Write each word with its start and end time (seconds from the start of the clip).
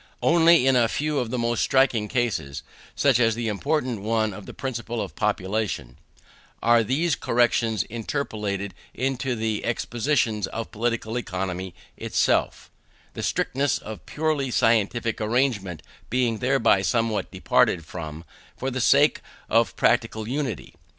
Only 0.23 0.65
in 0.65 0.75
a 0.75 0.87
few 0.87 1.19
of 1.19 1.29
the 1.29 1.37
most 1.37 1.61
striking 1.61 2.07
cases 2.07 2.63
(such 2.95 3.19
as 3.19 3.35
the 3.35 3.47
important 3.47 4.01
one 4.01 4.33
of 4.33 4.47
the 4.47 4.51
principle 4.55 4.99
of 4.99 5.15
population) 5.15 5.99
are 6.59 6.83
these 6.83 7.15
corrections 7.15 7.83
interpolated 7.83 8.73
into 8.95 9.35
the 9.35 9.63
expositions 9.63 10.47
of 10.47 10.71
Political 10.71 11.19
Economy 11.19 11.75
itself; 11.97 12.71
the 13.13 13.21
strictness 13.21 13.77
of 13.77 14.07
purely 14.07 14.49
scientific 14.49 15.21
arrangement 15.21 15.83
being 16.09 16.39
thereby 16.39 16.81
somewhat 16.81 17.29
departed 17.29 17.85
from, 17.85 18.25
for 18.57 18.71
the 18.71 18.81
sake 18.81 19.21
of 19.51 19.75
practical 19.75 20.27
utility. 20.27 20.73